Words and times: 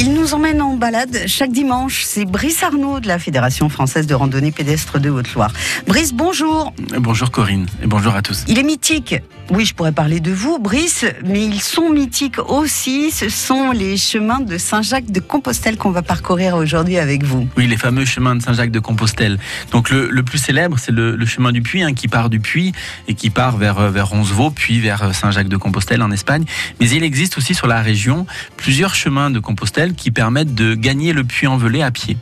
Il 0.00 0.14
nous 0.14 0.32
emmène 0.32 0.62
en 0.62 0.76
balade 0.76 1.24
chaque 1.26 1.50
dimanche. 1.50 2.04
C'est 2.04 2.24
Brice 2.24 2.62
Arnaud 2.62 3.00
de 3.00 3.08
la 3.08 3.18
Fédération 3.18 3.68
française 3.68 4.06
de 4.06 4.14
randonnée 4.14 4.52
pédestre 4.52 5.00
de 5.00 5.10
Haute-Loire. 5.10 5.52
Brice, 5.88 6.14
bonjour. 6.14 6.72
Bonjour 6.98 7.32
Corinne 7.32 7.66
et 7.82 7.88
bonjour 7.88 8.14
à 8.14 8.22
tous. 8.22 8.44
Il 8.46 8.60
est 8.60 8.62
mythique. 8.62 9.16
Oui, 9.50 9.64
je 9.64 9.74
pourrais 9.74 9.92
parler 9.92 10.20
de 10.20 10.30
vous, 10.30 10.58
Brice, 10.58 11.06
mais 11.24 11.44
ils 11.44 11.60
sont 11.60 11.90
mythiques 11.90 12.38
aussi. 12.38 13.10
Ce 13.10 13.28
sont 13.28 13.72
les 13.72 13.96
chemins 13.96 14.40
de 14.40 14.56
Saint-Jacques 14.56 15.10
de 15.10 15.20
Compostelle 15.20 15.78
qu'on 15.78 15.90
va 15.90 16.02
parcourir 16.02 16.54
aujourd'hui 16.54 16.98
avec 16.98 17.24
vous. 17.24 17.48
Oui, 17.56 17.66
les 17.66 17.78
fameux 17.78 18.04
chemins 18.04 18.36
de 18.36 18.42
Saint-Jacques 18.42 18.70
de 18.70 18.78
Compostelle. 18.78 19.38
Donc 19.72 19.90
le, 19.90 20.22
plus 20.22 20.38
célèbre, 20.38 20.78
c'est 20.78 20.92
le, 20.92 21.26
chemin 21.26 21.50
du 21.50 21.62
Puy, 21.62 21.82
hein, 21.82 21.94
qui 21.94 22.06
part 22.06 22.30
du 22.30 22.38
Puy 22.38 22.72
et 23.08 23.14
qui 23.14 23.30
part 23.30 23.56
vers, 23.56 23.90
vers 23.90 24.08
Roncevaux, 24.08 24.50
puis 24.50 24.78
vers 24.78 25.12
Saint-Jacques 25.12 25.48
de 25.48 25.56
Compostelle 25.56 26.02
en 26.02 26.12
Espagne. 26.12 26.44
Mais 26.78 26.88
il 26.90 27.02
existe 27.02 27.36
aussi 27.38 27.54
sur 27.54 27.66
la 27.66 27.80
région 27.80 28.26
plusieurs 28.58 28.94
chemins 28.94 29.30
de 29.30 29.40
Compostelle 29.40 29.87
qui 29.94 30.10
permettent 30.10 30.54
de 30.54 30.74
gagner 30.74 31.12
le 31.12 31.24
Puy-en-Velay 31.24 31.82
à 31.82 31.90
pied. 31.90 32.16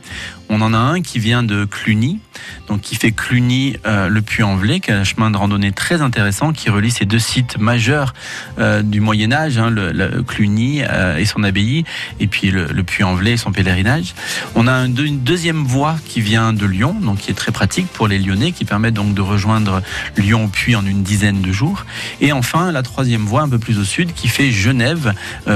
On 0.49 0.61
en 0.61 0.73
a 0.73 0.77
un 0.77 1.01
qui 1.01 1.19
vient 1.19 1.43
de 1.43 1.65
Cluny, 1.65 2.19
donc 2.67 2.81
qui 2.81 2.95
fait 2.95 3.11
Cluny 3.11 3.77
euh, 3.85 4.07
le 4.07 4.21
Puy-en-Velay, 4.21 4.79
qui 4.79 4.91
est 4.91 4.93
un 4.93 5.03
chemin 5.03 5.29
de 5.29 5.37
randonnée 5.37 5.71
très 5.71 6.01
intéressant 6.01 6.53
qui 6.53 6.69
relie 6.69 6.91
ces 6.91 7.05
deux 7.05 7.19
sites 7.19 7.57
majeurs 7.57 8.13
euh, 8.59 8.81
du 8.81 9.01
Moyen 9.01 9.31
Âge, 9.31 9.57
hein, 9.57 9.69
le, 9.69 10.21
Cluny 10.23 10.83
euh, 10.83 11.17
et 11.17 11.25
son 11.25 11.43
abbaye, 11.43 11.83
et 12.19 12.27
puis 12.27 12.51
le, 12.51 12.67
Puy-en-Velay 12.83 13.33
et 13.33 13.37
son 13.37 13.51
pèlerinage. 13.51 14.15
On 14.55 14.67
a 14.67 14.85
une 14.85 15.19
deuxième 15.19 15.63
voie 15.63 15.97
qui 16.05 16.21
vient 16.21 16.53
de 16.53 16.65
Lyon, 16.65 16.95
donc 17.01 17.19
qui 17.19 17.31
est 17.31 17.35
très 17.35 17.51
pratique 17.51 17.87
pour 17.87 18.07
les 18.07 18.17
Lyonnais, 18.17 18.53
qui 18.53 18.63
permet 18.63 18.91
donc 18.91 19.13
de 19.13 19.21
rejoindre 19.21 19.81
Lyon 20.15 20.47
Puy 20.47 20.75
en 20.75 20.85
une 20.85 21.03
dizaine 21.03 21.41
de 21.41 21.51
jours. 21.51 21.85
Et 22.21 22.31
enfin 22.31 22.71
la 22.71 22.83
troisième 22.83 23.25
voie 23.25 23.41
un 23.41 23.49
peu 23.49 23.59
plus 23.59 23.79
au 23.79 23.83
sud 23.83 24.13
qui 24.13 24.27
fait 24.27 24.51
Genève, 24.51 25.13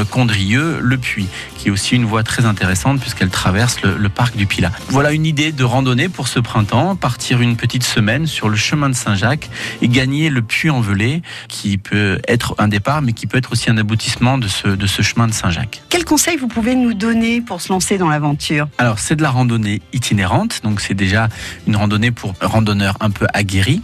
Condrieu, 0.09 0.79
le 0.81 0.97
Puy, 0.97 1.27
qui 1.57 1.69
est 1.69 1.71
aussi 1.71 1.95
une 1.95 2.05
voie 2.05 2.23
très 2.23 2.45
intéressante 2.45 2.99
puisqu'elle 2.99 3.29
traverse 3.29 3.81
le, 3.83 4.09
parc 4.09 4.35
du 4.35 4.45
Pilat. 4.45 4.71
Voilà 4.90 5.13
une 5.13 5.26
idée 5.26 5.51
de 5.54 5.63
randonnée 5.63 6.10
pour 6.10 6.27
ce 6.27 6.40
printemps, 6.40 6.96
partir 6.98 7.40
une 7.40 7.55
petite 7.55 7.84
semaine 7.84 8.27
sur 8.27 8.49
le 8.49 8.57
chemin 8.57 8.90
de 8.90 8.93
Saint-Jacques 8.93 9.49
et 9.82 9.88
gagner 9.88 10.29
le 10.29 10.41
Puy-en-Velay, 10.41 11.21
qui 11.48 11.77
peut 11.77 12.20
être 12.27 12.55
un 12.57 12.68
départ, 12.68 13.01
mais 13.01 13.13
qui 13.13 13.26
peut 13.26 13.38
être 13.38 13.54
aussi 13.54 13.70
un 13.70 13.77
aboutissement 13.77 14.38
de 14.38 14.49
ce, 14.49 14.68
de 14.68 14.88
ce 14.88 15.01
chemin 15.01 15.27
de 15.27 15.34
Saint-Jacques. 15.34 15.82
Quels 15.88 16.04
conseils 16.04 16.35
vous 16.35 16.49
pouvez 16.49 16.76
nous 16.76 16.93
donner 16.93 17.40
pour 17.40 17.62
se 17.62 17.70
lancer 17.71 17.98
dans 17.98 18.10
l'aventure? 18.10 18.68
Alors, 18.77 18.99
c'est 18.99 19.15
de 19.15 19.21
la 19.21 19.29
randonnée 19.29 19.82
itinérante, 19.93 20.60
donc 20.63 20.82
c'est 20.82 20.93
déjà 20.93 21.29
une 21.68 21.77
randonnée 21.77 22.12
pour 22.12 22.34
randonneurs 22.41 22.98
un 22.99 23.12
peu 23.12 23.27
aguerris. 23.34 23.82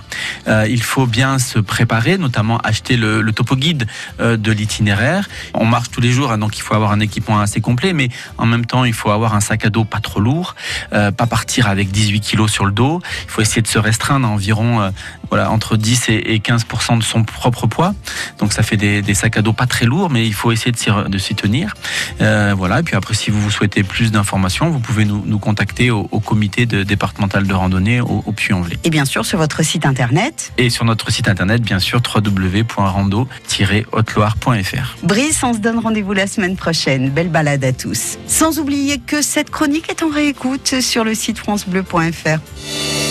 Euh, 0.48 0.68
il 0.70 0.82
faut 0.82 1.08
bien 1.08 1.40
se 1.40 1.60
préparer, 1.60 2.18
notamment 2.18 2.58
acheter 2.58 2.98
le, 2.98 3.22
le 3.22 3.32
topo 3.32 3.56
guide 3.56 3.88
euh, 4.20 4.36
de 4.36 4.52
l'itinéraire. 4.52 5.30
On 5.54 5.66
marche 5.66 5.90
tous 5.90 6.02
les 6.02 6.12
jours, 6.12 6.32
hein, 6.32 6.38
donc 6.38 6.58
il 6.58 6.62
faut 6.62 6.74
avoir 6.74 6.92
un 6.92 7.00
équipement 7.00 7.40
assez 7.40 7.62
complet, 7.62 7.94
mais 7.94 8.10
en 8.38 8.46
même 8.46 8.66
temps, 8.66 8.84
il 8.84 8.94
faut 8.94 9.10
avoir 9.10 9.36
un 9.36 9.42
sac 9.42 9.64
à 9.64 9.70
dos 9.70 9.86
pas 9.86 10.00
trop 10.00 10.20
lourd, 10.20 10.56
euh, 10.94 11.12
pas 11.12 11.28
partir 11.28 11.68
avec 11.68 11.92
18 11.92 12.22
kilos 12.22 12.52
sur 12.52 12.66
le 12.66 12.72
dos. 12.72 13.02
Il 13.26 13.32
faut 13.32 13.42
essayer 13.42 13.62
de 13.62 13.68
se 13.68 13.80
restreindre 13.80 14.28
à 14.28 14.32
environ 14.32 14.82
euh, 14.82 14.90
voilà, 15.30 15.52
entre 15.52 15.78
10 15.78 16.10
et 16.10 16.40
15 16.40 16.66
de 16.98 17.04
son 17.04 17.24
propre 17.24 17.68
poids. 17.68 17.94
Donc 18.40 18.54
ça 18.54 18.64
fait 18.64 18.78
des, 18.78 19.14
sacs 19.14 19.38
à 19.38 19.42
dos 19.42 19.54
pas 19.54 19.68
très 19.68 19.86
lourds, 19.86 20.10
mais 20.10 20.26
il 20.26 20.34
faut 20.34 20.52
essayer 20.52 20.72
de 20.72 21.18
s'y 21.18 21.36
tenir. 21.36 21.76
Euh, 22.22 22.56
voilà. 22.58 22.80
Et 22.80 22.84
puis 22.84 22.96
après, 22.96 23.14
si 23.14 23.30
vous 23.32 23.52
souhaitez 23.52 23.84
plus 23.84 24.12
d'informations, 24.12 24.70
vous 24.70 24.80
pouvez 24.80 25.06
nous, 25.06 25.40
contacter 25.40 25.92
au, 25.92 26.06
comité 26.20 26.66
de, 26.66 26.84
départemental 26.84 27.46
de 27.46 27.54
randonnée 27.54 28.02
au, 28.02 28.24
au 28.26 28.32
Puy-en-Velay. 28.32 28.78
Et 28.84 28.90
bien 28.90 29.06
sûr 29.06 29.24
sur 29.26 29.38
votre 29.38 29.64
site 29.64 29.86
internet. 29.86 30.52
Et 30.58 30.70
sur 30.70 30.86
notre 30.86 31.12
site 31.12 31.28
internet, 31.28 31.62
bien 31.62 31.80
sûr, 31.80 32.02
www.rando-haute-loire.fr. 32.02 34.96
Brice, 35.04 35.44
on 35.44 35.54
se 35.54 35.60
donne 35.60 35.80
rendez-vous 35.80 36.14
la 36.14 36.28
semaine 36.28 36.56
prochaine. 36.56 37.10
Belle 37.10 37.30
balade 37.30 37.64
à 37.64 37.74
tous. 37.74 38.18
Sans 38.28 38.60
oublier 38.60 39.00
que 39.00 39.22
cette 39.22 39.50
chronique 39.50 39.90
est 39.90 40.04
en 40.04 40.10
réécoute 40.10 40.76
sur 40.82 41.04
le 41.04 41.16
site 41.16 41.38
francebleu.fr. 41.38 43.07